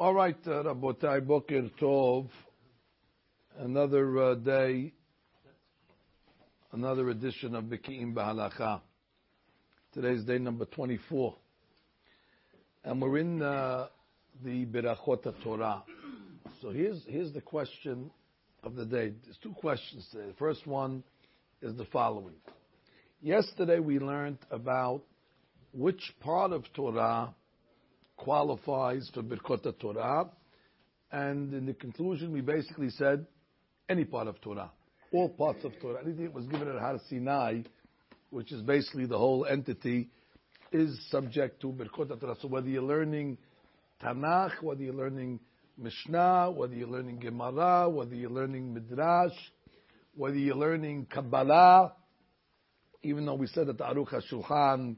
[0.00, 2.26] All right, uh, Rabotai, Boker Tov.
[3.58, 4.94] Another uh, day,
[6.72, 8.80] another edition of Biki'im Bahalacha.
[9.92, 11.36] Today's day number 24.
[12.84, 13.88] And we're in uh,
[14.42, 15.82] the Berachot Torah.
[16.62, 18.10] So here's, here's the question
[18.62, 19.12] of the day.
[19.22, 20.28] There's two questions today.
[20.28, 21.04] The first one
[21.60, 22.36] is the following.
[23.20, 25.02] Yesterday we learned about
[25.74, 27.34] which part of Torah
[28.20, 30.28] qualifies for Birkot Torah,
[31.10, 33.26] and in the conclusion we basically said
[33.88, 34.70] any part of Torah,
[35.12, 37.62] all parts of Torah, anything that was given at Har Sinai,
[38.28, 40.10] which is basically the whole entity,
[40.70, 42.36] is subject to Birkot Torah.
[42.40, 43.38] So whether you're learning
[44.02, 45.40] Tanakh, whether you're learning
[45.78, 49.32] Mishnah, whether you're learning Gemara, whether you're learning Midrash,
[50.14, 51.94] whether you're learning Kabbalah,
[53.02, 54.96] even though we said that the Aruch HaShulchan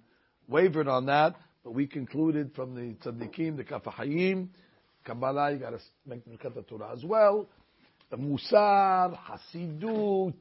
[0.49, 4.49] wavered on that, but we concluded from the Tzaddikim, the Kaf HaChaim,
[5.05, 7.49] Kabbalah, you got to make the Torah as well.
[8.11, 10.35] The Musar, Hasidut,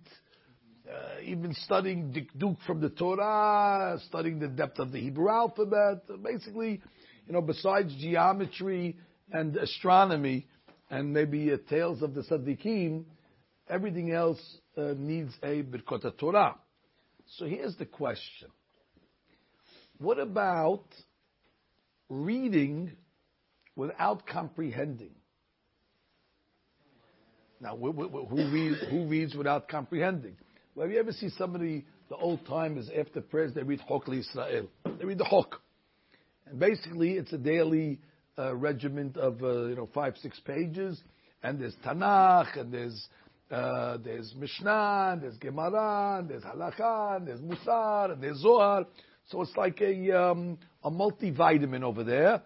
[0.87, 6.03] uh, even studying Dikduk from the Torah, studying the depth of the Hebrew alphabet.
[6.23, 6.81] Basically,
[7.27, 8.97] you know, besides geometry
[9.31, 10.47] and astronomy
[10.89, 13.05] and maybe uh, tales of the Tzaddikim,
[13.69, 14.41] everything else
[14.77, 16.55] uh, needs a Birkot Torah.
[17.37, 18.49] So here's the question.
[19.97, 20.85] What about
[22.11, 22.91] reading
[23.75, 25.15] without comprehending?
[27.61, 27.91] Now, who,
[28.51, 30.35] reads, who reads without comprehending?
[30.75, 34.67] Well, have you ever seen somebody, the old timers, after prayers, they read Chok Israel.
[34.83, 35.61] They read the Chok.
[36.47, 37.99] And basically, it's a daily
[38.37, 40.99] uh, regiment of, uh, you know, five, six pages.
[41.43, 43.07] And there's Tanakh, and there's
[43.51, 48.85] uh, there's Mishnah, and there's Gemara, and there's Halakha, and there's Musar, and there's Zohar.
[49.29, 52.41] So it's like a um, a multivitamin over there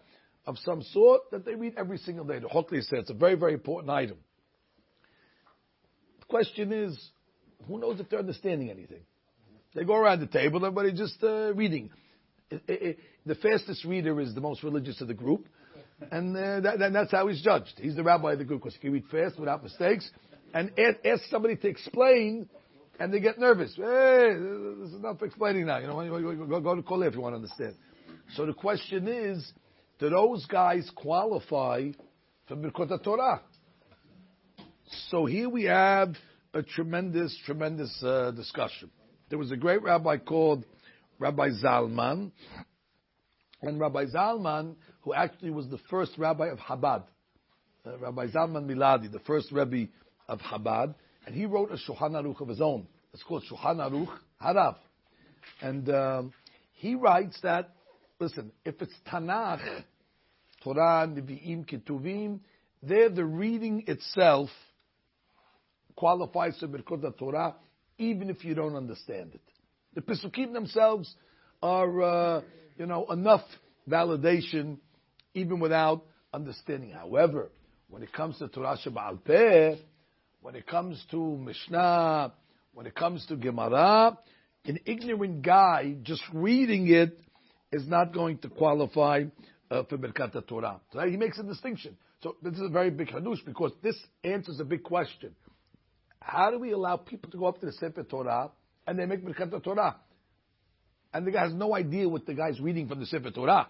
[0.46, 2.40] of some sort that they read every single day.
[2.40, 4.18] The Hokli says it's a very very important item.
[6.20, 6.98] The question is,
[7.68, 9.02] who knows if they're understanding anything?
[9.74, 11.90] They go around the table, everybody just uh, reading.
[12.50, 15.48] It, it, it, the fastest reader is the most religious of the group,
[16.12, 17.74] and uh, that, that's how he's judged.
[17.82, 20.10] He's the rabbi of the group because he can read fast without mistakes
[20.54, 22.48] and ask somebody to explain,
[23.00, 23.74] and they get nervous.
[23.76, 25.80] Hey, this is enough explaining now.
[25.80, 27.76] You know, go, go to Kol if you want to understand.
[28.36, 29.52] So the question is,
[30.00, 31.92] do those guys qualify
[32.48, 33.42] for Birkot Torah?
[35.10, 36.16] So here we have
[36.54, 38.90] a tremendous, tremendous uh, discussion.
[39.30, 40.66] There was a great rabbi called
[41.20, 42.32] Rabbi Zalman,
[43.62, 47.04] and Rabbi Zalman, who actually was the first rabbi of Chabad,
[47.86, 49.88] uh, Rabbi Zalman Miladi, the first Rebbe
[50.28, 50.96] of Chabad,
[51.26, 52.88] and he wrote a Shulchan Aruch of his own.
[53.14, 54.76] It's called Shulchan Aruch Harav.
[55.62, 56.34] And um,
[56.74, 57.72] he writes that,
[58.20, 59.84] listen, if it's Tanakh,
[60.64, 62.40] Torah, Nevi'im, Ketuvim,
[62.84, 64.50] there the reading itself
[65.96, 67.56] qualifies for Birkot Torah,
[67.98, 69.42] even if you don't understand it.
[69.94, 71.14] The Pesukim themselves
[71.64, 72.42] are, uh,
[72.78, 73.44] you know, enough
[73.90, 74.78] validation,
[75.34, 76.04] even without
[76.34, 76.92] understanding.
[76.92, 77.50] However,
[77.90, 79.78] when it comes to Torah Sheba'al Peh,
[80.46, 82.32] when it comes to Mishnah,
[82.76, 84.16] when it comes to Gemara,
[84.66, 87.20] an ignorant guy just reading it
[87.72, 89.24] is not going to qualify
[89.72, 90.80] uh, for Birkat Torah.
[90.94, 91.98] So he makes a distinction.
[92.22, 95.36] So this is a very big hadush because this answers a big question.
[96.20, 98.52] How do we allow people to go up to the Sefer Torah
[98.86, 99.96] and they make Birkat Torah?
[101.12, 103.68] And the guy has no idea what the guy's reading from the Sefer Torah.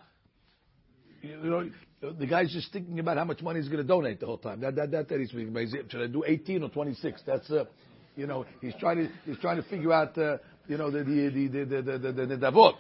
[1.26, 4.26] You know, the guy's just thinking about how much money he's going to donate the
[4.26, 4.62] whole time.
[4.62, 5.92] That that that, that he's thinking about.
[5.92, 7.22] Should I do 18 or 26?
[7.26, 7.66] That's uh,
[8.16, 10.38] you know, he's trying to he's trying to figure out uh,
[10.68, 12.74] you know the the the the the the, the, the davot.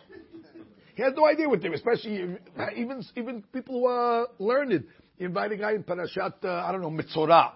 [0.95, 2.37] He has no idea what they especially
[2.77, 4.85] even even people who are learned.
[5.17, 7.51] You invite a guy in Parashat uh, I don't know Mitzorah,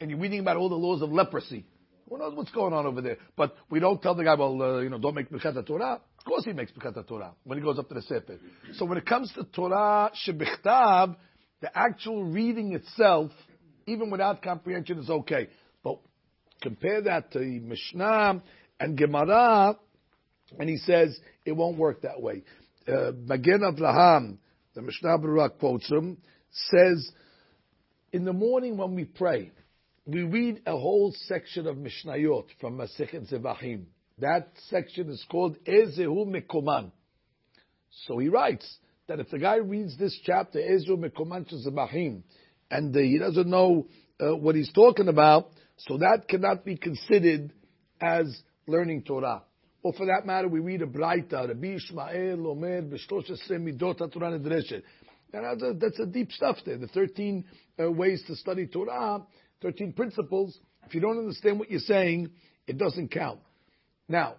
[0.00, 1.66] and you're reading about all the laws of leprosy.
[2.08, 3.18] Who knows what's going on over there?
[3.36, 6.00] But we don't tell the guy, well, uh, you know, don't make Birkat Torah.
[6.20, 8.38] Of course he makes Birkat Torah when he goes up to the Sefer.
[8.74, 11.16] So when it comes to Torah Shebichtav,
[11.62, 13.30] the actual reading itself,
[13.86, 15.48] even without comprehension, is okay.
[15.82, 15.98] But
[16.60, 18.42] compare that to Mishnah
[18.78, 19.78] and Gemara,
[20.58, 22.44] and he says it won't work that way.
[22.86, 24.36] Uh, Magen Avraham,
[24.74, 26.18] the Mishnah Berurah quotes him,
[26.50, 27.12] says,
[28.12, 29.52] in the morning when we pray,
[30.04, 33.84] we read a whole section of Mishnayot from Masechet Zevachim.
[34.20, 36.90] That section is called Ezehu Mekoman.
[38.06, 38.78] So he writes
[39.08, 42.22] that if the guy reads this chapter, Ezehu Mekoman Zevachim,
[42.70, 43.86] and he doesn't know
[44.20, 47.52] uh, what he's talking about, so that cannot be considered
[48.00, 48.26] as
[48.66, 49.42] learning Torah.
[49.82, 54.82] Or for that matter, we read a Braita, Rabbi Ishmael Omer B'Shlosh Midot HaTorah Nedreshet.
[55.32, 56.76] that's a, that's a deep stuff there.
[56.76, 57.44] The 13
[57.82, 59.22] uh, ways to study Torah,
[59.62, 60.58] 13 principles.
[60.86, 62.30] If you don't understand what you're saying,
[62.66, 63.40] it doesn't count.
[64.10, 64.34] Now,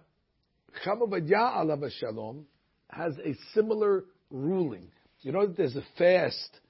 [0.74, 2.44] Hacham Ovadia alav shalom
[2.90, 4.88] has a similar ruling.
[5.22, 6.60] You know that there's a fast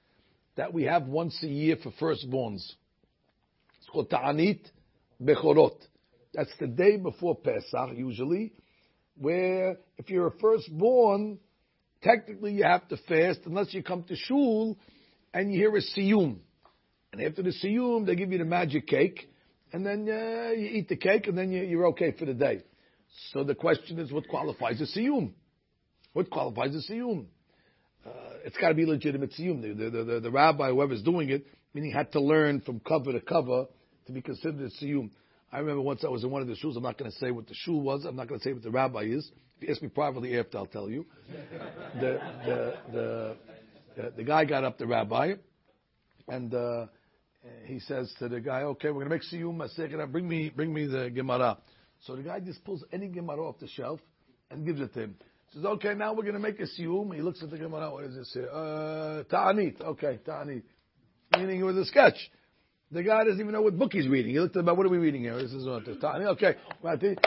[0.55, 2.63] that we have once a year for firstborns.
[3.77, 4.61] It's called Ta'anit
[5.21, 5.75] Bechorot.
[6.33, 8.53] That's the day before Pesach, usually,
[9.17, 11.39] where if you're a firstborn,
[12.03, 14.77] technically you have to fast unless you come to shul
[15.33, 16.37] and you hear a siyum.
[17.11, 19.29] And after the siyum, they give you the magic cake,
[19.73, 22.61] and then uh, you eat the cake, and then you, are okay for the day.
[23.31, 25.31] So the question is, what qualifies a siyum?
[26.13, 27.25] What qualifies a siyum?
[28.05, 28.09] Uh,
[28.45, 29.61] it's got to be legitimate siyum.
[29.61, 33.21] The, the, the, the, rabbi, whoever's doing it, meaning had to learn from cover to
[33.21, 33.65] cover
[34.07, 35.11] to be considered a siyum.
[35.51, 36.75] I remember once I was in one of the shuls.
[36.75, 38.05] I'm not going to say what the shul was.
[38.05, 39.29] I'm not going to say what the rabbi is.
[39.57, 41.05] If you ask me privately after, I'll tell you.
[41.99, 43.35] The the the
[43.95, 45.33] the, the guy got up, the rabbi,
[46.27, 46.87] and uh,
[47.65, 50.11] he says to the guy, "Okay, we're going to make siyum masechah.
[50.11, 51.59] Bring me bring me the gemara."
[52.05, 53.99] So the guy just pulls any gemara off the shelf
[54.51, 55.15] and gives it to him.
[55.51, 57.91] He says, "Okay, now we're going to make a siyum." He looks at the gemara.
[57.91, 58.49] What is this here?
[58.51, 59.81] Uh, ta'anit.
[59.81, 60.63] Okay, ta'anit.
[61.37, 62.17] Meaning it was a sketch.
[62.91, 64.33] The guy doesn't even know what book he's reading.
[64.33, 65.35] He looked about what are we reading here?
[65.35, 66.55] This is what Okay,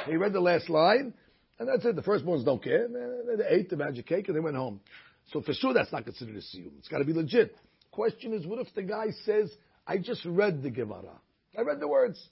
[0.06, 1.12] he read the last line,
[1.58, 1.96] and that's it.
[1.96, 2.86] The first ones don't care.
[2.86, 4.80] They ate the magic cake and they went home.
[5.32, 6.78] So for sure, that's not considered a siyum.
[6.78, 7.56] It's got to be legit.
[7.90, 9.50] Question is, what if the guy says,
[9.86, 11.18] "I just read the Gemara.
[11.58, 12.28] I read the words,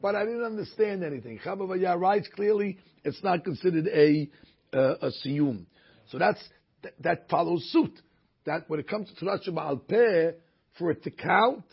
[0.00, 4.28] but I didn't understand anything." Hacham Ovadia writes clearly, it's not considered a
[4.72, 5.66] uh, a siyum.
[6.10, 6.42] So that's
[7.00, 8.00] that follows suit.
[8.44, 10.32] That when it comes to Torah Al Peh,
[10.78, 11.64] for it to count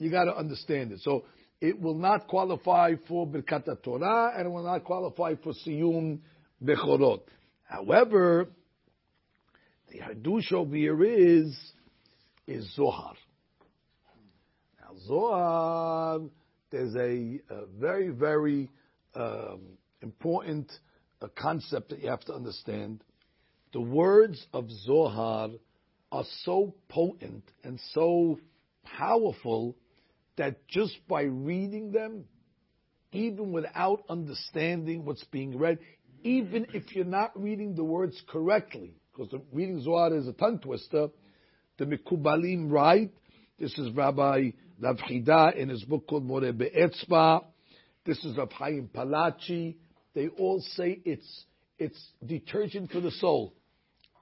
[0.00, 1.00] you got to understand it.
[1.02, 1.24] So
[1.60, 6.20] it will not qualify for Birkat Torah and it will not qualify for Siyum
[6.64, 7.20] Bechorot.
[7.64, 8.48] However,
[9.92, 11.54] the Hadush over here is,
[12.46, 13.12] is Zohar.
[14.80, 16.20] Now, Zohar,
[16.70, 17.40] there's a,
[17.78, 18.70] very, very
[19.14, 19.60] um,
[20.02, 20.70] important
[21.20, 23.02] uh, concept that you have to understand.
[23.72, 25.50] The words of Zohar
[26.12, 28.38] are so potent and so
[28.84, 29.76] powerful
[30.36, 32.24] that just by reading them,
[33.12, 35.78] even without understanding what's being read,
[36.22, 40.58] even if you're not reading the words correctly, because the reading Zohar is a tongue
[40.58, 41.08] twister,
[41.78, 43.12] the Mikubalim write,
[43.58, 44.98] this is Rabbi Rav
[45.56, 47.44] in his book called More Be'etzba,
[48.06, 49.76] this is Rav Chaim Palachi,
[50.14, 51.44] they all say it's,
[51.78, 53.54] it's detergent for the soul.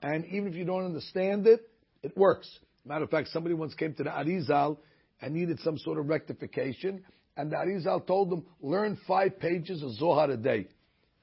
[0.02, 1.60] And even if you don't understand it,
[2.02, 2.48] it works.
[2.84, 4.78] Matter of fact, somebody once came to the Arizal
[5.20, 7.04] and needed some sort of rectification.
[7.36, 10.66] And the Arizal told him, learn five pages of Zohar a day.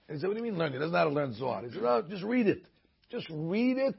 [0.07, 0.71] And he said, what do you mean learn?
[0.71, 1.63] He doesn't know how to learn Zohar.
[1.63, 2.63] He said, no, just read it.
[3.11, 3.95] Just read it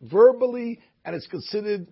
[0.00, 1.88] verbally, and it's considered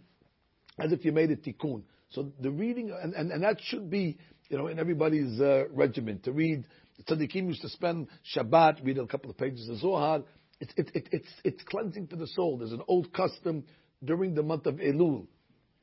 [0.78, 1.82] as if you made a tikkun.
[2.14, 4.18] So the reading, and, and, and that should be,
[4.48, 6.20] you know, in everybody's uh, regimen.
[6.20, 6.64] To read,
[7.08, 10.22] tzaddikim used to spend Shabbat, read a couple of pages of Zohar.
[10.60, 12.58] It's, it, it, it's, it's cleansing to the soul.
[12.58, 13.64] There's an old custom
[14.04, 15.26] during the month of Elul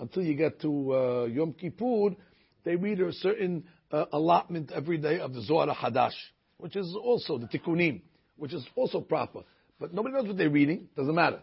[0.01, 2.16] until you get to uh, Yom Kippur,
[2.63, 6.16] they read a certain uh, allotment every day of the Zohar Hadash,
[6.57, 8.01] which is also the Tikkunim,
[8.36, 9.42] which is also proper.
[9.80, 10.89] But nobody knows what they're reading.
[10.95, 11.42] Doesn't matter.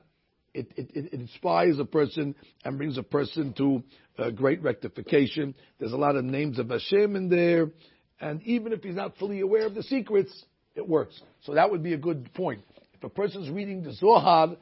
[0.59, 2.35] It, it, it inspires a person
[2.65, 3.83] and brings a person to
[4.19, 5.55] uh, great rectification.
[5.79, 7.71] There's a lot of names of Hashem in there,
[8.21, 10.33] and even if he's not fully aware of the secrets,
[10.75, 11.21] it works.
[11.43, 12.63] So that would be a good point.
[12.95, 14.57] If a person's reading the Zohar,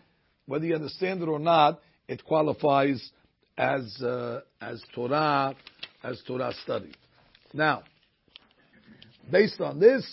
[0.45, 3.11] whether you understand it or not, it qualifies
[3.57, 5.55] as uh, as Torah
[6.05, 6.93] as Torah study.
[7.55, 7.85] Now,
[9.31, 10.07] based on this,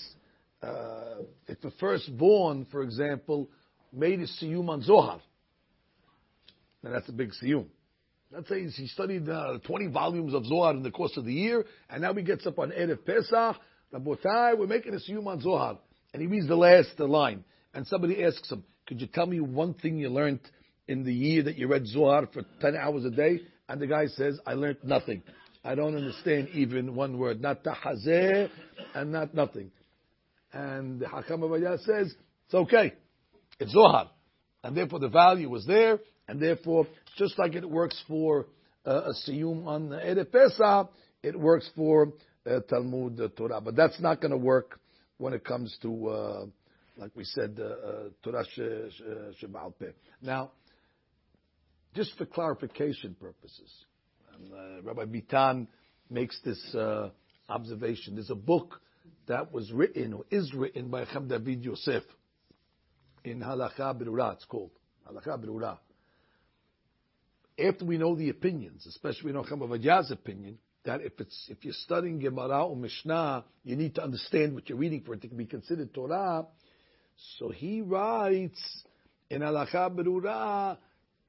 [0.62, 3.50] uh, if the firstborn, for example,
[3.92, 5.20] made a siyum on Zohar,
[6.84, 7.66] then that's a big siyum.
[8.32, 11.66] Let's say he studied uh, 20 volumes of Zohar in the course of the year,
[11.90, 13.58] and now he gets up on Erev Pesach,
[13.94, 15.78] Rabotai, we're making a siyum on Zohar.
[16.14, 19.76] And he reads the last line, and somebody asks him, could you tell me one
[19.76, 20.42] thing you learned
[20.88, 23.42] in the year that you read Zohar for 10 hours a day?
[23.70, 25.24] And the guy says, I learned nothing.
[25.64, 27.40] I don't understand even one word.
[27.42, 28.50] Not tahazeh
[28.94, 29.72] and not nothing.
[30.52, 32.14] And the Hacham Ovadia says,
[32.46, 32.94] it's okay.
[33.60, 34.12] It's Zohar.
[34.64, 36.00] And therefore the value was there.
[36.28, 36.88] And therefore,
[37.18, 38.48] just like it works for
[38.86, 40.90] uh, a siyum on Erev Pesach,
[41.22, 42.14] it works for
[42.46, 43.62] uh, Talmud uh, Torah.
[43.62, 44.80] But that's not going to work
[45.18, 46.46] when it comes to, uh,
[46.98, 49.92] like we said, uh, uh, Torah Sheba'al Peh.
[50.22, 50.52] Now,
[51.96, 53.72] just for clarification purposes,
[54.36, 55.68] and, uh, Rabbi Bitan
[56.10, 56.76] makes this
[57.50, 58.16] observation.
[58.16, 58.82] There's a book
[59.28, 62.04] that was written or is written by Chaim David Yosef
[63.24, 64.72] in Halacha Berurah, It's called
[65.10, 65.78] Halacha Berura.
[67.60, 71.64] After we know the opinions, especially we know Hacham Ovadia's opinion, that if it's if
[71.64, 75.28] you're studying Gemara or Mishnah, you need to understand what you're reading for it to
[75.28, 76.46] be considered Torah.
[77.38, 78.84] So he writes
[79.30, 80.78] in Halacha Berura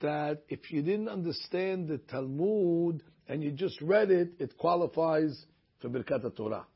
[0.01, 5.45] that if you didn't understand the Talmud and you just read it, it qualifies
[5.81, 6.67] for Birkat Torah.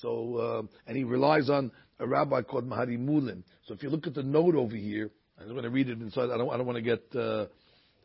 [0.00, 3.42] So, uh, and he relies on a rabbi called Mahari Mulin.
[3.66, 6.30] So if you look at the note over here, I'm going to read it inside.
[6.30, 7.46] I don't, I don't want to get, uh,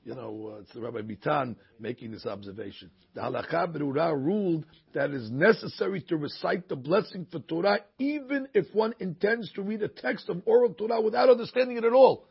[0.06, 2.92] you know, uh, it's the Rabbi Bitan making this observation.
[3.16, 8.48] The Halakha Berura ruled that it is necessary to recite the blessing for Torah even
[8.54, 12.28] if one intends to read a text of oral Torah without understanding it at all.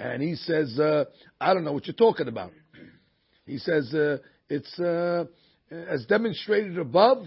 [0.00, 1.04] And he says, uh,
[1.38, 2.52] I don't know what you're talking about.
[3.44, 4.18] He says, uh,
[4.48, 5.26] it's uh,
[5.70, 7.26] as demonstrated above,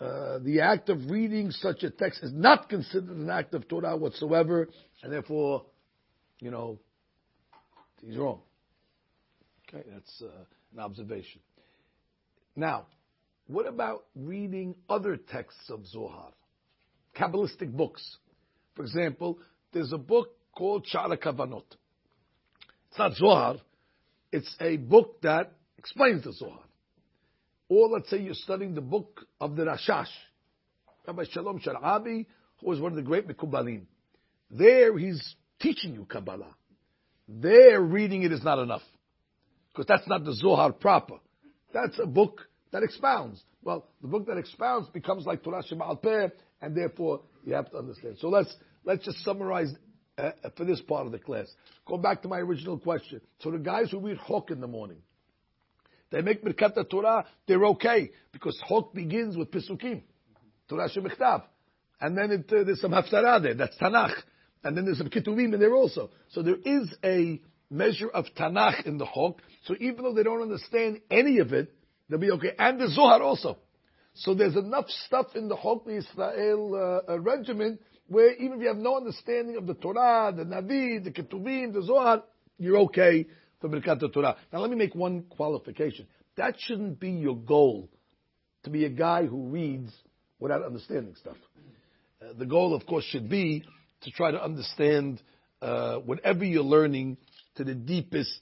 [0.00, 3.96] uh, the act of reading such a text is not considered an act of Torah
[3.96, 4.68] whatsoever,
[5.02, 5.64] and therefore,
[6.38, 6.78] you know,
[8.00, 8.42] he's wrong.
[9.68, 11.40] Okay, that's uh, an observation.
[12.56, 12.86] Now,
[13.46, 16.30] what about reading other texts of Zohar?
[17.16, 18.16] Kabbalistic books.
[18.74, 19.38] For example,
[19.72, 21.64] there's a book called Shara Kavanot.
[22.90, 23.56] It's not Zohar.
[24.32, 26.60] It's a book that explains the Zohar.
[27.68, 30.08] Or let's say you're studying the book of the Rashash,
[31.06, 32.26] Rabbi Shalom Sharabi,
[32.60, 33.82] who was one of the great Mekubalim.
[34.50, 36.54] There he's teaching you Kabbalah.
[37.28, 38.82] There reading it is not enough.
[39.78, 41.18] Because that's not the Zohar proper.
[41.72, 43.40] That's a book that expounds.
[43.62, 46.30] Well, the book that expounds becomes like Torah Shema Peh,
[46.60, 48.16] and therefore you have to understand.
[48.18, 49.72] So let's, let's just summarize
[50.18, 51.46] uh, for this part of the class.
[51.86, 53.20] Go back to my original question.
[53.38, 54.98] So the guys who read Chok in the morning,
[56.10, 60.02] they make Birkat Torah, they're okay because Chok begins with Pisukim,
[60.68, 61.44] Torah Shebichtav,
[62.00, 63.54] and then it, uh, there's some Haftarah there.
[63.54, 64.14] That's Tanakh,
[64.64, 66.10] and then there's some Ketuvim in there also.
[66.30, 69.40] So there is a measure of Tanakh in the Chok.
[69.64, 71.72] So even though they don't understand any of it,
[72.08, 72.52] they'll be okay.
[72.58, 73.58] And the Zohar also.
[74.14, 78.68] So there's enough stuff in the Chok Israel uh, uh, regiment where even if you
[78.68, 82.24] have no understanding of the Torah, the Navi, the Ketuvim, the Zohar,
[82.58, 83.26] you're okay
[83.60, 84.36] for Birkat Torah.
[84.52, 86.06] Now let me make one qualification.
[86.36, 87.90] That shouldn't be your goal,
[88.64, 89.92] to be a guy who reads
[90.40, 91.36] without understanding stuff.
[92.22, 93.64] Uh, the goal, of course, should be
[94.02, 95.20] to try to understand
[95.60, 97.16] uh, whatever you're learning
[97.58, 98.40] to the deepest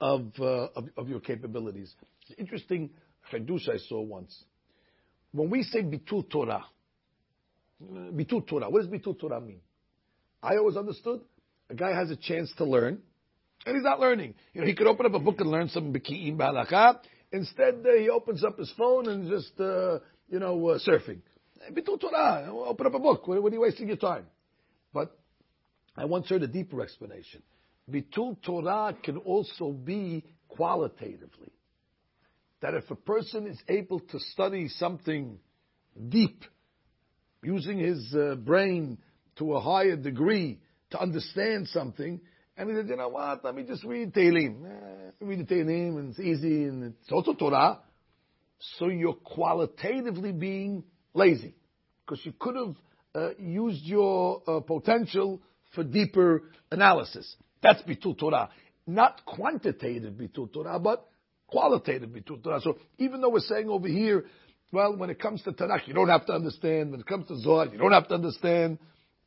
[0.00, 1.94] of, uh, of, your capabilities.
[2.22, 2.90] It's interesting
[3.32, 4.44] chidush I saw once.
[5.32, 6.64] When we say bitul Torah,
[7.82, 9.60] bitul Torah, what does bitul Torah mean?
[10.42, 11.20] I always understood
[11.68, 12.98] a guy has a chance to learn,
[13.66, 14.34] and he's not learning.
[14.54, 17.00] You know, he could open up a book and learn some biki'im ba'alakah.
[17.32, 19.98] Instead, uh, he opens up his phone and just, uh,
[20.28, 21.20] you know, uh, surfing.
[21.72, 23.26] Bitul Torah, open up a book.
[23.26, 24.26] What, what, are you wasting your time?
[24.94, 25.14] But
[25.96, 27.42] I once heard a deeper explanation.
[27.90, 31.52] Bitul Torah can also be qualitatively.
[32.62, 35.38] That if a person is able to study something
[36.08, 36.44] deep,
[37.42, 38.98] using his uh, brain
[39.36, 40.58] to a higher degree
[40.90, 42.20] to understand something,
[42.56, 44.64] and he said, you know what, let me just read Tehillim.
[44.64, 47.80] Eh, read the Tehillim, and it's easy, and it's also Torah.
[48.78, 51.54] So you're qualitatively being lazy.
[52.04, 52.74] Because you could have
[53.14, 55.42] uh, used your uh, potential
[55.74, 57.36] for deeper analysis.
[57.66, 58.50] That's Bitul Torah.
[58.86, 61.08] Not quantitative Bitul Torah, but
[61.48, 62.60] qualitative Bitul Torah.
[62.60, 64.24] So even though we're saying over here,
[64.72, 66.92] well, when it comes to Tanakh, you don't have to understand.
[66.92, 68.78] When it comes to Zohar, you don't have to understand.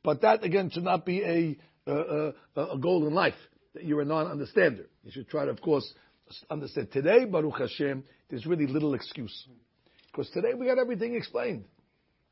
[0.03, 1.57] But that, again, should not be a
[1.91, 3.35] a, a goal in life
[3.73, 4.85] that you're a non-understander.
[5.03, 5.91] You should try to, of course,
[6.49, 6.91] understand.
[6.91, 9.47] Today, Baruch Hashem, there's really little excuse.
[10.11, 11.65] Because today we got everything explained.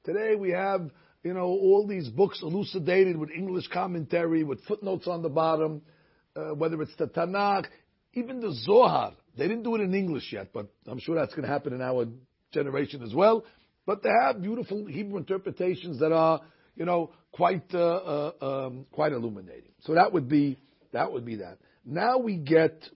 [0.03, 0.89] Today we have,
[1.23, 5.81] you know, all these books elucidated with English commentary, with footnotes on the bottom,
[6.38, 7.65] uh, whether it's the Tanakh,
[8.13, 9.13] even the Zohar.
[9.38, 11.82] They didn't do it in English yet, but I'm sure that's going to happen in
[11.82, 12.08] our
[12.51, 13.44] generation as well.
[13.86, 16.41] But they have beautiful Hebrew interpretations that are
[16.77, 19.72] you know, quite uh, uh, um, quite illuminating.
[19.82, 20.60] So that would be
[20.94, 21.58] that would be that.
[21.84, 22.88] Now we get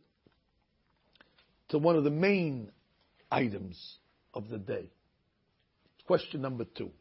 [1.70, 2.72] to one of the main
[3.32, 3.98] items
[4.34, 4.92] of the day.
[6.06, 6.92] Question number two.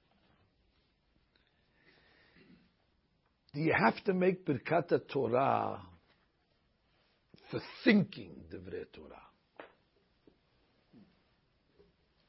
[3.53, 5.81] Do you have to make Birkat Torah
[7.51, 9.23] for thinking Divrei Torah?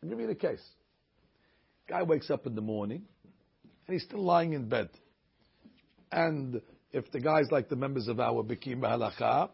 [0.03, 0.63] I'll give you the case.
[1.87, 3.03] Guy wakes up in the morning,
[3.87, 4.89] and he's still lying in bed.
[6.11, 6.61] And
[6.91, 9.49] if the guy's like the members of our Bikim Halacha,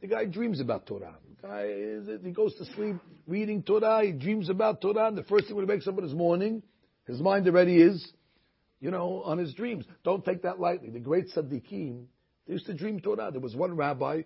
[0.00, 1.16] the guy dreams about Torah.
[1.40, 5.46] The guy, he goes to sleep reading Torah, he dreams about Torah, and the first
[5.46, 6.62] thing when he wakes up in his morning,
[7.06, 8.12] his mind already is,
[8.80, 9.84] you know, on his dreams.
[10.04, 10.90] Don't take that lightly.
[10.90, 12.04] The great tzaddikim,
[12.46, 13.30] they used to dream Torah.
[13.30, 14.22] There was one rabbi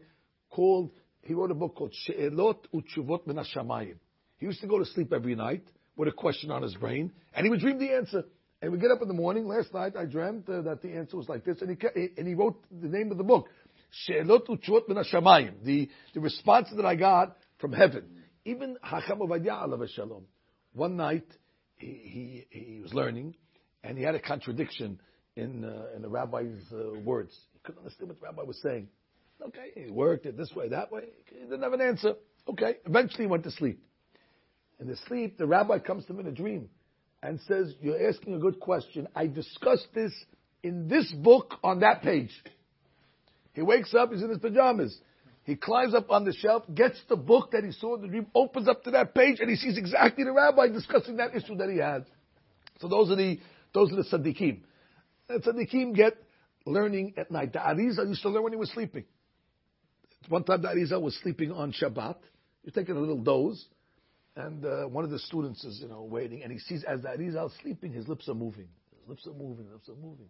[0.51, 0.91] called
[1.27, 3.97] he wrote a book called She'elot Utshuvot Min HaShamayim.
[4.39, 5.65] He used to go to sleep every night
[5.97, 8.25] with a question on his brain, and he would dream the answer.
[8.63, 9.47] And we get up in the morning.
[9.47, 12.35] Last night I dreamt uh, that the answer was like this, and he and he
[12.35, 13.49] wrote the name of the book,
[13.91, 15.65] She'elot Utshuvot Min HaShamayim.
[15.65, 18.05] The the response that I got from heaven.
[18.45, 20.25] Even Hacham Ovadia Alav Shalom.
[20.73, 21.27] One night
[21.77, 23.35] he, he he was learning,
[23.83, 25.01] and he had a contradiction
[25.35, 27.37] in uh, in the rabbi's uh, words.
[27.53, 28.89] He couldn't understand what the rabbi was saying.
[29.43, 31.05] Okay, he worked it this way, that way.
[31.27, 32.15] He didn't have an answer.
[32.49, 33.83] Okay, eventually he went to sleep.
[34.81, 36.69] In the sleep, the rabbi comes to him in a dream
[37.23, 39.09] and says, You're asking a good question.
[39.15, 40.13] I discussed this
[40.63, 42.31] in this book on that page.
[43.53, 44.99] He wakes up, he's in his pajamas.
[45.45, 48.27] He climbs up on the shelf, gets the book that he saw in the dream,
[48.35, 51.71] opens up to that page, and he sees exactly the rabbi discussing that issue that
[51.71, 52.05] he had.
[52.81, 53.39] So those are the
[53.73, 54.61] those are the tzaddikim.
[55.29, 56.17] The tzaddikim get
[56.67, 57.53] learning at night.
[57.53, 59.05] The Arizal used to learn when he was sleeping.
[60.29, 62.17] One time the Arizal was sleeping on Shabbat.
[62.65, 63.65] He's taking a little doze,
[64.35, 67.09] and uh, one of the students is, you know, waiting, and he sees as the
[67.09, 68.69] Arizal is sleeping, his lips are moving.
[69.01, 70.27] His lips are moving, his lips are moving.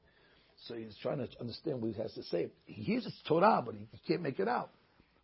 [0.66, 2.48] So he's trying to understand what he has to say.
[2.64, 4.70] He hears it's Torah, but he, he can't make it out.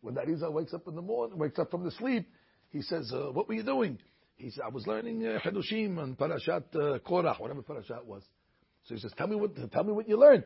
[0.00, 2.28] When the Arizal wakes up in the morning, wakes up from the sleep,
[2.70, 3.98] he says, uh, "What were you doing?"
[4.36, 8.22] He said, "I was learning uh, Hadushim and Parashat uh, Korach, whatever Parashat was."
[8.84, 10.44] So he says, "Tell me what, tell me what you learned."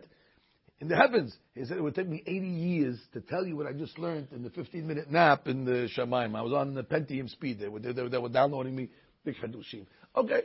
[0.81, 1.37] In the heavens.
[1.55, 4.29] He said it would take me 80 years to tell you what I just learned
[4.33, 6.37] in the 15 minute nap in the Shemaim.
[6.37, 7.59] I was on the Pentium speed.
[7.61, 8.91] They were, they, they were downloading me
[9.25, 9.87] big Hadushim.
[10.15, 10.43] Okay.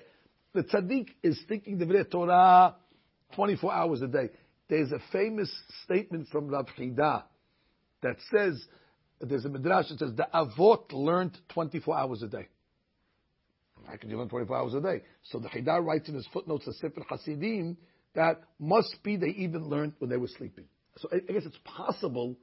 [0.54, 2.76] The tzaddik is thinking the Torah
[3.36, 4.30] 24 hours a day.
[4.68, 5.52] There's a famous
[5.84, 7.24] statement from Rav Chida
[8.02, 8.62] that says,
[9.20, 12.48] there's a midrash that says the Avot learned 24 hours a day.
[13.88, 15.02] How can learn 24 hours a day?
[15.24, 17.78] So the Chida writes in his footnotes, the Sefer Hasidim,
[18.16, 20.66] that must be they even learned when they were sleeping.
[20.98, 22.38] So I, I guess it's possible.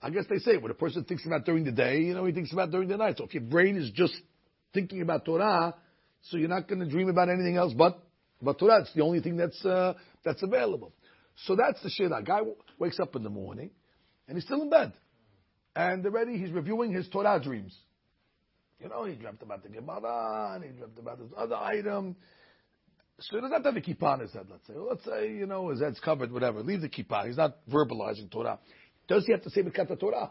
[0.00, 2.32] I guess they say when a person thinks about during the day, you know, he
[2.32, 3.16] thinks about during the night.
[3.18, 4.14] So if your brain is just
[4.74, 5.74] thinking about Torah,
[6.22, 7.98] so you're not going to dream about anything else but
[8.40, 8.80] but Torah.
[8.80, 10.92] It's the only thing that's uh, that's available.
[11.46, 12.10] So that's the shit.
[12.10, 12.40] That guy
[12.78, 13.70] wakes up in the morning
[14.26, 14.92] and he's still in bed,
[15.74, 17.76] and already he's reviewing his Torah dreams.
[18.80, 22.16] You know, he dreamt about the Gemara and he dreamt about this other item.
[23.20, 24.74] So he doesn't have to have a kippah on his head, let's say.
[24.74, 26.60] Well, let's say, you know, his head's covered, whatever.
[26.60, 27.26] Leave the kippah.
[27.26, 28.58] He's not verbalizing Torah.
[29.06, 30.30] Does he have to say Birkat Torah?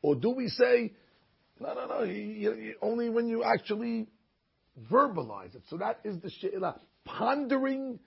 [0.00, 0.92] Or do we say,
[1.60, 4.08] no, no, no, only when you actually
[4.90, 5.62] verbalize it.
[5.68, 6.80] So that is the she'ila.
[7.04, 7.98] Pondering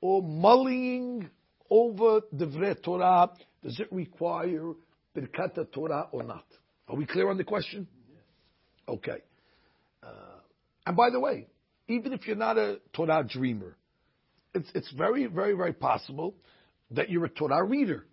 [0.00, 1.28] or mulling
[1.70, 3.30] over the Torah,
[3.62, 4.72] does it require
[5.16, 6.44] Birkat Torah or not?
[6.88, 7.86] Are we clear on the question?
[8.88, 9.22] Okay.
[10.02, 10.40] Uh,
[10.86, 11.46] and by the way,
[11.92, 13.76] even if you're not a Torah dreamer,
[14.54, 16.34] it's, it's very, very, very possible
[16.90, 18.06] that you're a Torah reader.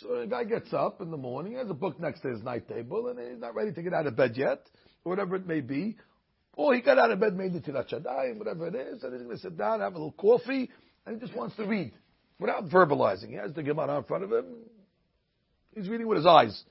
[0.00, 2.68] So a guy gets up in the morning, has a book next to his night
[2.68, 4.62] table, and he's not ready to get out of bed yet,
[5.04, 5.96] or whatever it may be.
[6.54, 9.22] Or he got out of bed, made the Tirat Shaddai, whatever it is, and he's
[9.22, 10.70] going to sit down, have a little coffee,
[11.04, 11.92] and he just wants to read
[12.38, 13.28] without verbalizing.
[13.28, 14.46] He has the Gemara in front of him.
[15.74, 16.64] He's reading with his eyes.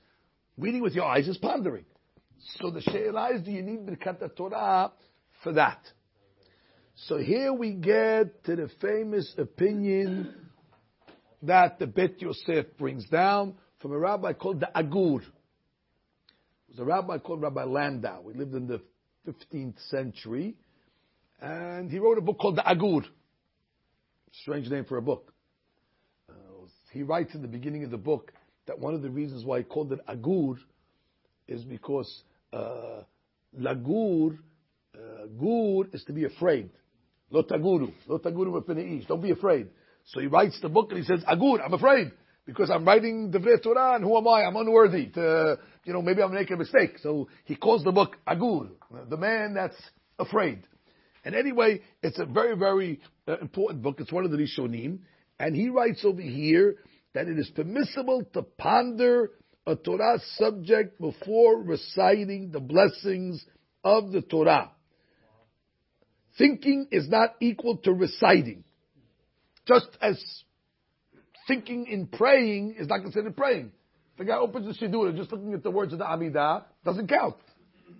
[0.58, 1.84] Reading with your eyes is pondering.
[2.58, 4.92] So the She'elah is, do you need Birkat Torah
[5.42, 5.80] for that.
[6.94, 10.34] So here we get to the famous opinion
[11.42, 15.22] that the Bet Yosef brings down from a rabbi called the Agur.
[15.22, 18.28] It was a rabbi called Rabbi Landau.
[18.28, 18.80] He lived in the
[19.26, 20.56] 15th century.
[21.40, 23.06] And he wrote a book called the Agur.
[24.42, 25.32] Strange name for a book.
[26.28, 26.32] Uh,
[26.92, 28.32] he writes in the beginning of the book
[28.66, 30.58] that one of the reasons why he called it Agur
[31.46, 32.22] is because
[32.52, 33.02] uh,
[33.58, 34.38] Lagur
[35.38, 36.70] gur is to be afraid.
[37.30, 37.92] Lo taguru.
[38.06, 39.68] Lo taguru Don't be afraid.
[40.06, 42.12] So he writes the book and he says, Agur, I'm afraid.
[42.46, 44.44] Because I'm writing the Torah and who am I?
[44.44, 46.98] I'm unworthy to, you know, maybe I'm making a mistake.
[47.02, 48.68] So he calls the book Agur,
[49.08, 49.76] the man that's
[50.18, 50.62] afraid.
[51.24, 53.96] And anyway, it's a very, very uh, important book.
[53.98, 55.00] It's one of the Rishonim.
[55.40, 56.76] And he writes over here
[57.14, 59.32] that it is permissible to ponder
[59.66, 63.44] a Torah subject before reciting the blessings
[63.82, 64.70] of the Torah.
[66.38, 68.64] Thinking is not equal to reciting.
[69.66, 70.22] Just as
[71.48, 73.72] thinking in praying is not considered praying.
[74.18, 77.36] The guy opens the Siddur just looking at the words of the Amidah doesn't count.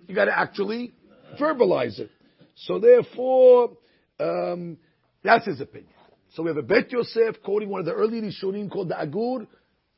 [0.07, 0.95] You got to actually
[1.41, 2.11] verbalize it.
[2.57, 3.77] So therefore,
[4.19, 4.79] um,
[5.23, 5.93] that's his opinion.
[6.35, 9.47] So we have a Bet Yosef quoting one of the early Rishonim called the Agur,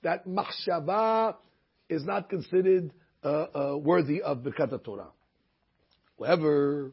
[0.02, 1.36] that Machshava
[1.88, 5.08] is not considered uh, uh, worthy of Birkat Torah.
[6.18, 6.92] However,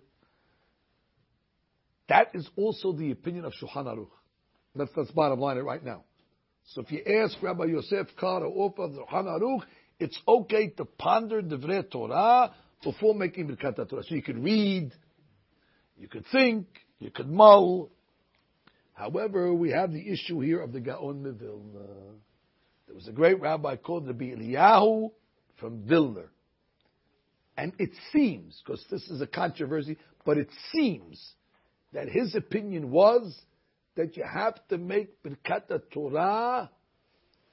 [2.07, 4.09] that is also the opinion of Shulchan Aruch.
[4.75, 6.03] That's, that's bottom line right now.
[6.73, 9.63] So if you ask Rabbi Yosef Karo or the Shulchan Aruch,
[9.99, 14.03] it's okay to ponder Divrei Torah before making Birkat Torah.
[14.03, 14.91] So you could read,
[15.97, 16.67] you could think,
[16.99, 17.91] you could mull.
[18.93, 21.87] However, we have the issue here of the Gaon Vilna.
[22.87, 25.11] There was a great rabbi called Rabbi Eliyahu
[25.59, 26.25] from Vilna.
[27.57, 31.33] And it seems, because this is a controversy, but it seems
[31.95, 33.33] that his opinion was
[33.95, 36.69] that you have to make Birkat Torah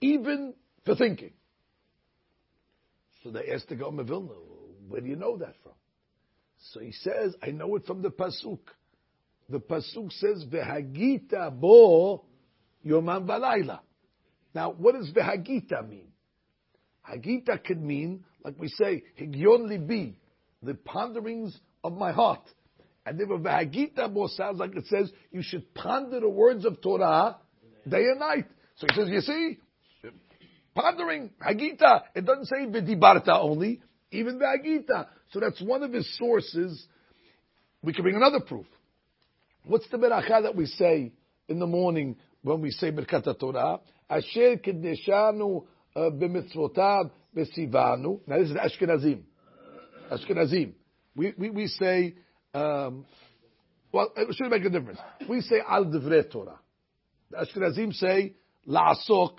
[0.01, 0.53] even
[0.85, 1.33] for thinking.
[3.23, 4.35] So they asked the Gaon of Vilna,
[4.89, 5.73] where do you know that from?
[6.73, 8.59] So he says, I know it from the Pasuk.
[9.49, 12.25] The Pasuk says, Vehagita bo
[12.85, 13.79] yomam balayla.
[14.57, 16.09] Now, what does Vehagita mean?
[17.09, 20.17] Hagita could mean, like we say, Higyon libi,
[20.65, 22.43] the ponderings of my heart.
[23.05, 26.81] And if a Vehagita bo sounds like it says, you should ponder the words of
[26.81, 27.37] Torah
[27.89, 28.47] day and night.
[28.77, 29.59] So he says, you see,
[30.75, 35.07] pondering Hagita, it doesn't say Vidibarta only, even the Agita.
[35.33, 36.87] So that's one of his sources.
[37.83, 38.67] We can bring another proof.
[39.65, 41.13] What's the beracha that we say
[41.49, 43.81] in the morning when we say Birkat Torah?
[44.09, 45.65] Asher kidneshanu
[45.97, 48.21] uh, b'mitzvotav b'sivanu.
[48.27, 49.23] Now this is Ashkenazim.
[50.11, 50.73] Ashkenazim.
[51.15, 52.15] We, we, we say,
[52.55, 53.07] um,
[53.93, 54.99] well, it should make a difference.
[55.29, 56.59] We say al divrei Torah.
[57.31, 58.35] The Ashkenazim say
[58.69, 59.37] la'asok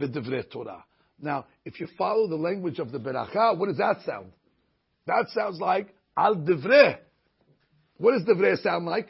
[0.00, 0.84] b'divrei Torah.
[1.20, 4.32] Now, if you follow the language of the beracha, what does that sound?
[5.06, 6.98] That sounds like al divrei.
[7.98, 9.08] What does divrei sound like?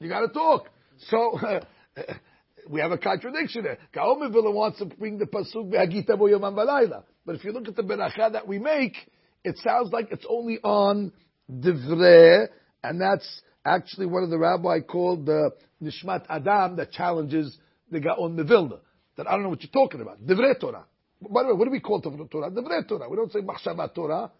[0.00, 0.68] You got to talk.
[1.08, 1.38] So
[2.68, 3.78] we have a contradiction there.
[3.94, 7.04] Gaon Mevilna wants to bring the pasuk be'agita boyomam balayla.
[7.24, 8.96] But if you look at the beracha that we make,
[9.44, 11.12] it sounds like it's only on
[11.50, 12.46] divrei,
[12.82, 15.50] and that's actually one of the rabbi called the
[15.82, 17.56] Nishmat Adam that challenges
[17.90, 18.78] the Gaon Mevilna
[19.16, 20.24] that I don't know what you're talking about.
[20.24, 20.84] Divrei Torah.
[21.20, 22.50] By the way, what do we call Torah?
[22.50, 23.08] Divrei Torah.
[23.08, 24.30] We don't say Machshavat Torah.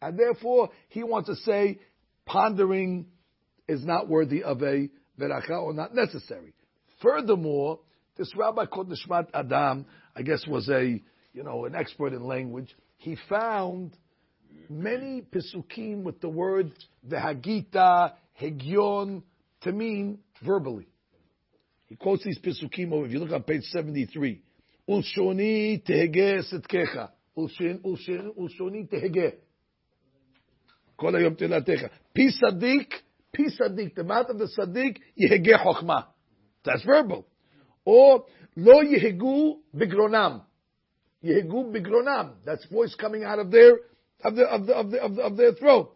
[0.00, 1.78] And therefore, he wants to say
[2.26, 3.06] pondering
[3.66, 6.54] is not worthy of a veracha or not necessary.
[7.02, 7.80] Furthermore,
[8.16, 11.00] this rabbi called Nishmat Adam, I guess was a,
[11.32, 12.74] you know, an expert in language.
[12.96, 13.96] He found
[14.70, 16.72] many pisukim with the word
[17.08, 19.22] vehagita, hegyon,
[19.62, 20.88] to mean verbally.
[21.86, 23.06] He quotes these pisukim over.
[23.06, 24.42] If you look on page 73,
[24.88, 27.10] Ulshoni tehege setkecha.
[27.36, 29.34] Ulshoni tehege.
[31.00, 31.90] Hayom telatecha.
[32.14, 33.94] Pi sadik.
[33.94, 36.06] The mouth of the sadik, yehege chokma.
[36.64, 37.26] That's verbal.
[37.84, 38.24] Or,
[38.56, 40.42] lo yehegu bigronam.
[41.22, 42.32] Yehegu bigronam.
[42.44, 43.78] That's voice coming out of their,
[44.22, 45.94] of the, of the, of the, of, the, of their throat.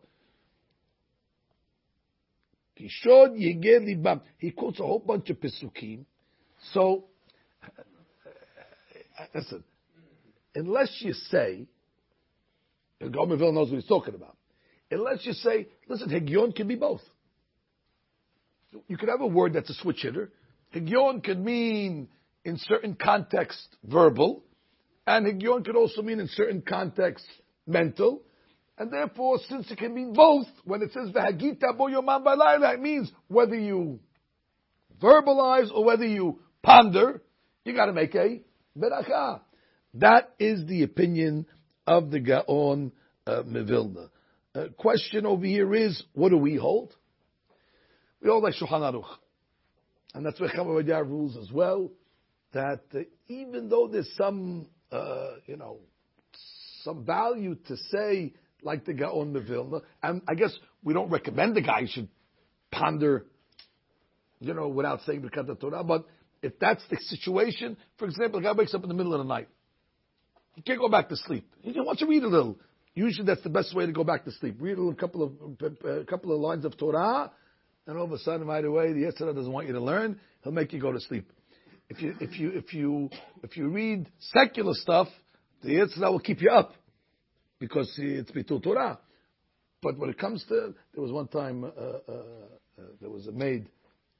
[2.76, 6.04] He quotes a whole bunch of Pesukim.
[6.72, 7.04] So,
[7.64, 9.64] uh, listen,
[10.54, 11.66] unless you say,
[13.00, 14.36] and Gaon Mevilna knows what he's talking about,
[14.90, 17.02] unless you say, listen, Hegyon can be both.
[18.88, 20.30] You could have a word that's a switch hitter.
[20.74, 22.08] Hegyon could mean,
[22.44, 24.44] in certain contexts, verbal,
[25.06, 27.28] and Hegyon could also mean, in certain contexts,
[27.66, 28.22] mental.
[28.78, 32.80] And therefore, since it can mean both, when it says v'hagita bo yomam balayla, it
[32.80, 34.00] means whether you
[35.00, 37.22] verbalize or whether you ponder,
[37.64, 38.40] you got to make a
[38.78, 39.40] beracha.
[39.94, 41.46] That is the opinion
[41.86, 42.92] of the Gaon
[43.26, 44.08] uh, Mevilna.
[44.54, 46.94] Uh, question over here is, what do we hold?
[48.22, 49.04] We hold like Shulchan Aruch.
[50.14, 51.90] And that's where Hacham Ovadia rules as well,
[52.52, 55.78] that uh, even though there's some, uh, you know,
[56.84, 59.82] some value to say like the Gaon Mevilna.
[60.02, 62.08] And I guess we don't recommend the guy should
[62.70, 63.26] ponder,
[64.40, 65.84] you know, without saying the Torah.
[65.84, 66.06] But
[66.42, 69.24] if that's the situation, for example, a guy wakes up in the middle of the
[69.24, 69.48] night.
[70.54, 71.48] He can't go back to sleep.
[71.62, 72.58] He wants to read a little.
[72.94, 74.56] Usually that's the best way to go back to sleep.
[74.60, 77.30] Read a little, couple of, a couple of lines of Torah,
[77.86, 80.20] and all of a sudden, right away, the Yetzirah doesn't want you to learn.
[80.42, 81.30] He'll make you go to sleep.
[81.88, 83.10] If you, if you, if you,
[83.42, 85.08] if you read secular stuff,
[85.62, 86.74] the Yetzirah will keep you up
[87.58, 88.98] because it's Bitul Torah.
[89.82, 93.32] But when it comes to, there was one time uh, uh, uh, there was a
[93.32, 93.68] maid,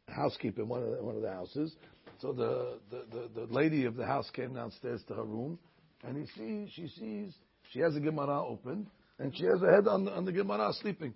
[0.09, 1.75] a housekeeper in one of the, one of the houses.
[2.19, 5.59] So the, the, the, the, lady of the house came downstairs to her room,
[6.05, 7.35] and he sees, she sees
[7.73, 8.87] she has a Gemara open,
[9.19, 11.15] and she has her head on the, on the Gemara sleeping.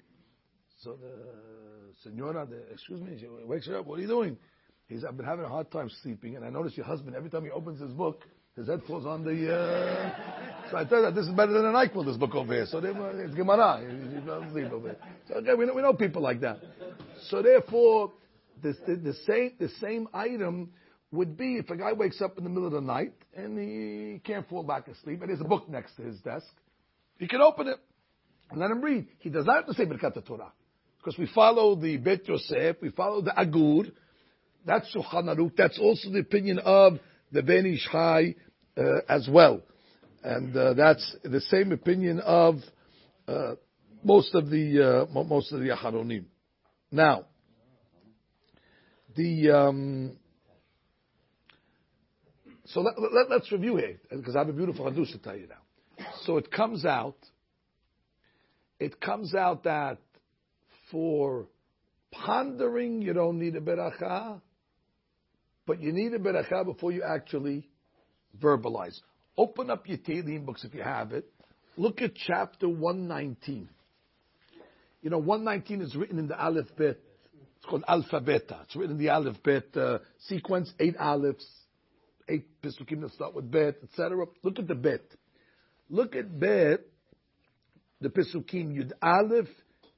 [0.82, 3.86] So the senora, the, excuse me, she wakes her up.
[3.86, 4.36] What are you doing?
[4.88, 7.30] He says, I've been having a hard time sleeping, and I notice your husband every
[7.30, 8.22] time he opens his book,
[8.56, 9.54] his head falls on the.
[9.54, 10.46] Uh...
[10.70, 12.66] So I tell you, this is better than an NyQuil, this book over here.
[12.66, 13.82] So they, it's Gemara.
[15.28, 16.58] So okay, we know, we know people like that.
[17.28, 18.12] So therefore,
[18.62, 20.70] this, the, the same the same item
[21.12, 24.18] would be if a guy wakes up in the middle of the night and he
[24.20, 26.46] can't fall back asleep and there's a book next to his desk.
[27.18, 27.78] He can open it
[28.50, 29.06] and let him read.
[29.18, 30.52] He does not have to say Birkat Torah.
[30.98, 33.90] Because we follow the Bet Yosef, we follow the Agur.
[34.64, 35.52] That's Shulchan Aruch.
[35.56, 36.98] That's also the opinion of
[37.30, 38.45] the Ben Ish Chai uh,
[39.08, 39.62] as well.
[40.22, 42.56] And uh, that's the same opinion of
[43.28, 43.54] uh,
[44.02, 46.24] most of the uh, most of the Aharonim.
[46.90, 47.26] Now,
[49.14, 50.16] the um,
[52.66, 55.46] so let, us let, review here because I have a beautiful hadus to tell you
[55.46, 56.04] now.
[56.24, 57.16] So it comes out,
[58.80, 59.98] it comes out that
[60.90, 61.46] for
[62.10, 64.40] pondering you don't need a beracha,
[65.66, 67.68] but you need a beracha before you actually
[68.40, 69.00] verbalize.
[69.36, 71.26] Open up your Tehillim books if you have it.
[71.76, 73.68] Look at chapter 119.
[75.02, 76.96] You know, 119 is written in the Aleph Bet.
[77.56, 78.62] It's called alphabeta.
[78.64, 81.44] It's written in the Aleph Bet uh, sequence, eight Alephs,
[82.28, 84.26] eight Pesukim that start with Bet, etc.
[84.42, 85.02] Look at the Bet.
[85.88, 86.80] Look at Bet,
[88.00, 89.48] the Pesukim, Yud Aleph,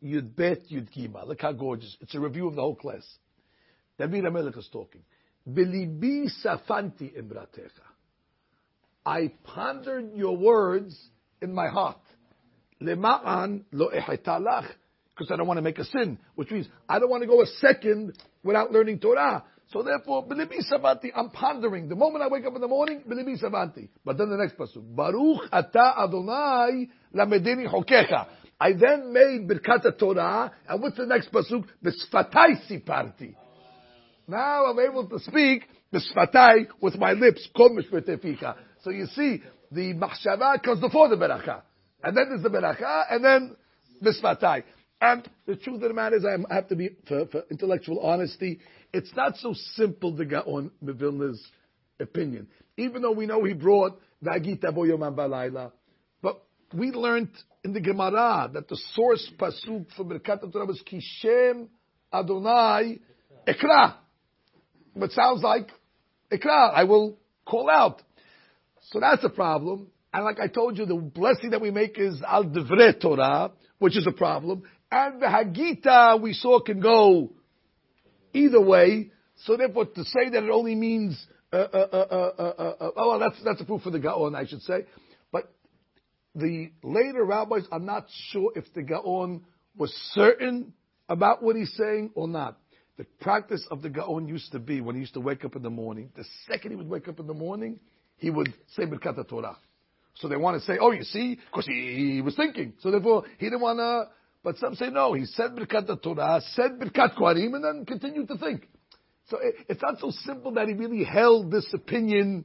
[0.02, 1.26] Yud Bet, Yud Gima.
[1.26, 1.96] Look how gorgeous.
[2.00, 3.06] It's a review of the whole class.
[3.98, 5.02] David Amelech is talking.
[5.48, 7.86] Belibi safanti imbratecha.
[9.08, 10.94] I pondered your words
[11.40, 11.96] in my heart.
[12.82, 14.66] Lema'an lo ehetalach.
[15.08, 17.40] Because I don't want to make a sin, which means I don't want to go
[17.40, 19.44] a second without learning Torah.
[19.72, 21.88] So therefore, Bilibi Savanti, I'm pondering.
[21.88, 23.88] The moment I wake up in the morning, Bilibi Savanti.
[24.04, 28.26] But then the next pasuk, Baruch Ata Adonai Lamedini Hokecha.
[28.60, 31.64] I then made Birkat Torah, and what's the next pasuk?
[31.82, 33.34] Bisfatai Siparti.
[34.26, 37.48] Now I'm able to speak Bisfatai with my lips.
[38.82, 41.62] So you see, the Machshava comes before the Beracha.
[42.02, 43.56] And then there's the Beracha, and then
[44.02, 44.62] Bisfatai.
[45.00, 48.60] And the truth of the matter is, I have to be, for, for intellectual honesty,
[48.92, 51.44] it's not so simple to get on Mevilna's
[52.00, 52.48] opinion.
[52.76, 55.72] Even though we know he brought Vagita Boyoman Balayla,
[56.22, 57.30] but we learned
[57.64, 61.68] in the Gemara that the source pasuk for Birkat Torah was Kishem
[62.12, 62.98] Adonai
[63.46, 63.94] Ekra.
[64.96, 65.68] But sounds like
[66.32, 66.72] Ekra.
[66.74, 68.02] I will call out.
[68.90, 69.88] So that's a problem.
[70.12, 73.96] And like I told you, the blessing that we make is Al Devre Torah, which
[73.96, 74.62] is a problem.
[74.90, 77.30] And the Hagita we saw can go
[78.32, 79.10] either way.
[79.44, 83.60] So therefore, to say that it only means, uh, uh, uh, oh, well, that's that's
[83.60, 84.86] a proof for the Gaon, I should say.
[85.30, 85.52] But
[86.34, 89.44] the later rabbis are not sure if the Gaon
[89.76, 90.72] was certain
[91.08, 92.58] about what he's saying or not.
[92.96, 95.62] The practice of the Gaon used to be when he used to wake up in
[95.62, 96.10] the morning.
[96.16, 97.78] The second he would wake up in the morning,
[98.18, 99.56] he would say Birkat Torah.
[100.14, 102.74] So they want to say, oh, you see, because he, he, was thinking.
[102.80, 104.08] So therefore, he didn't want to
[104.42, 108.38] but some say no, he said Birkat Torah, said Birkat Kohanim, and then continued to
[108.38, 108.68] think.
[109.28, 112.44] So it, it's not so simple that he really held this opinion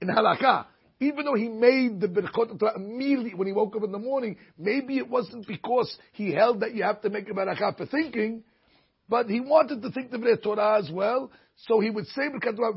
[0.00, 0.66] in halakha.
[0.98, 4.36] Even though he made the Birkat Torah immediately when he woke up in the morning,
[4.56, 8.42] maybe it wasn't because he held that you have to make a barakah for thinking,
[9.08, 12.28] but he wanted to think the Torah as well, so he would say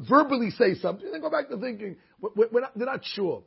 [0.07, 1.97] verbally say something, then go back to thinking.
[2.21, 3.43] We're, not, they're not sure.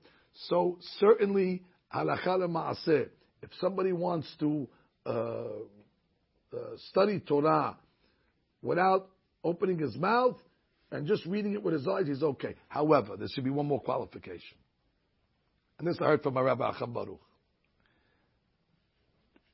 [0.49, 1.63] So certainly,
[1.95, 3.09] ma'aseh
[3.43, 4.69] if somebody wants to
[5.05, 6.59] uh, uh,
[6.91, 7.77] study Torah
[8.63, 9.09] without
[9.43, 10.37] opening his mouth
[10.93, 12.55] and just reading it with his eyes, he's okay.
[12.69, 14.57] However, there should be one more qualification.
[15.79, 17.21] And this I heard from my Rabbi Acham Baruch.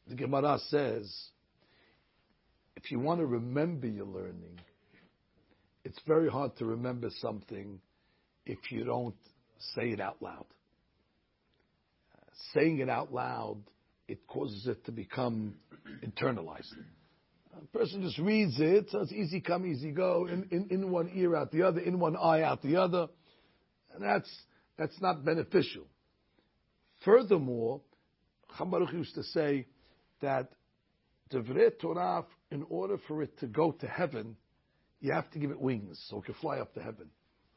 [0.08, 1.10] The Gemara says,
[2.76, 4.58] if you want to remember your learning,
[5.88, 7.81] it's very hard to remember something
[8.44, 9.14] if you don't
[9.74, 10.44] say it out loud.
[12.53, 13.62] Saying it out loud
[14.07, 15.55] it causes it to become
[16.05, 16.72] internalized.
[17.57, 21.11] A person just reads it, so it's easy come, easy go, in, in, in one
[21.14, 23.09] ear out the other, in one eye out the other.
[23.94, 24.31] And that's,
[24.79, 25.85] that's not beneficial.
[27.05, 27.81] Furthermore,
[28.59, 29.66] Baruch used to say
[30.20, 30.51] that
[31.33, 34.37] Devrei Torah, in order for it to go to heaven,
[35.00, 37.08] you have to give it wings so it can fly up to heaven.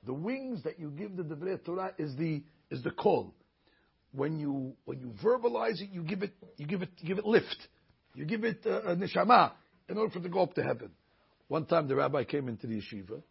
[0.06, 3.34] The wings that you give the Devrei Torah is the, is the call
[4.12, 7.26] when you when you verbalize it, you give it you give it you give it
[7.26, 7.68] lift,
[8.16, 9.52] you give it uh, a neshama
[9.90, 10.92] in order for it to go up to heaven.
[11.48, 13.22] One time the rabbi came into the yeshiva,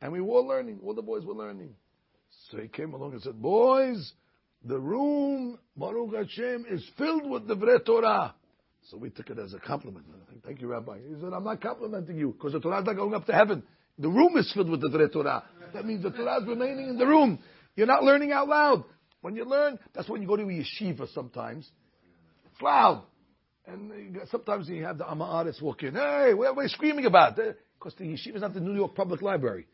[0.00, 0.80] and we were all learning.
[0.84, 1.74] All the boys were learning.
[2.50, 4.12] So he came along and said, "Boys,
[4.64, 8.34] the room Baruch Hashem is filled with the Torah."
[8.90, 10.04] So we took it as a compliment.
[10.44, 10.98] Thank you, Rabbi.
[11.08, 13.62] He said, "I'm not complimenting you because the Torah is not going up to heaven.
[13.98, 15.44] The room is filled with the Torah.
[15.72, 17.38] That means the Torah is remaining in the room.
[17.76, 18.84] You're not learning out loud."
[19.20, 21.70] When you learn, that's when you go to a yeshiva sometimes.
[22.50, 23.04] It's loud.
[23.66, 25.94] And sometimes you have the Amaris walk in.
[25.94, 27.36] Hey, what are we screaming about?
[27.36, 29.66] Because the yeshiva is not the New York Public Library.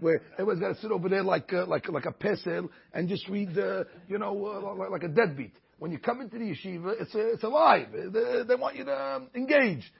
[0.00, 3.28] where everyone's got to sit over there like uh, like like a pesel and just
[3.28, 5.54] read, uh, you know, uh, like, like a deadbeat.
[5.80, 7.86] When you come into the yeshiva, it's a, it's alive.
[7.90, 9.90] They, they want you to um, engage.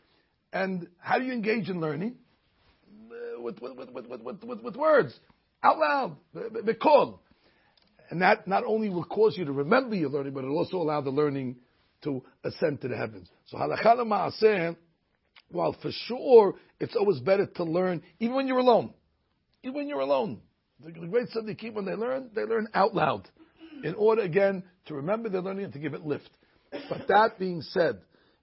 [0.52, 2.16] And how do you engage in learning?
[3.10, 5.18] Uh, with, with, with, with, words,
[5.62, 7.22] out loud, the call.
[8.10, 11.00] And that not only will cause you to remember your learning, but it'll also allow
[11.00, 11.56] the learning
[12.04, 13.30] to ascend to the heavens.
[13.46, 14.76] So halakha ma'aseh,
[15.50, 18.92] while for sure it's always better to learn even when you're alone.
[19.62, 20.42] Even when you're alone.
[20.84, 23.30] The great keep when they learn, they learn out loud.
[23.84, 26.30] In order again to remember their learning and to give it lift.
[26.88, 28.00] But that being said,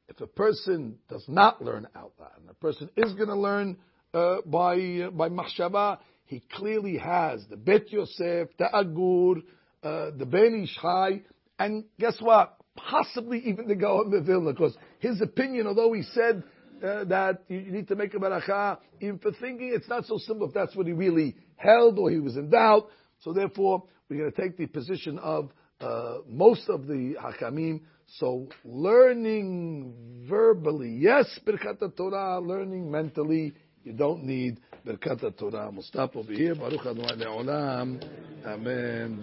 [0.10, 3.78] if a person does not learn out loud, and a person is going to learn
[4.14, 9.42] uh, by uh, by machshava, he clearly has the Bet Yosef, the Agur,
[9.84, 11.22] uh, the Ben Ish Chai,
[11.60, 12.56] and guess what?
[12.76, 16.44] Possibly even the Gaon of because his opinion, although he said
[16.84, 20.48] uh, that you need to make a baracha, even for thinking it's not so simple
[20.48, 22.88] if that's what he really held or he was in doubt.
[23.22, 27.82] So therefore, we're going to take the position of uh, most of the hakamim.
[28.20, 35.70] So learning verbally, yes, Birkat Torah, learning mentally, you don't need Birkat Torah.
[35.72, 36.56] We'll stop over here.
[36.56, 38.02] Baruch Adonai Le'olam.
[38.46, 39.20] Amen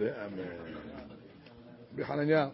[1.97, 2.53] ve'amen.